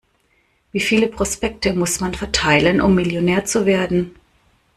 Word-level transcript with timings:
Wie 0.71 0.79
viele 0.79 1.07
Prospekte 1.07 1.73
muss 1.75 1.99
man 1.99 2.15
verteilen, 2.15 2.81
um 2.81 2.95
Millionär 2.95 3.45
zu 3.45 3.67
werden? 3.67 4.15